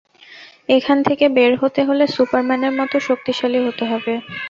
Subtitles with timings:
[0.69, 4.13] এখান থেকে বের হতে হলে সুপারম্যানের মতো শক্তিশালী হতে হবে।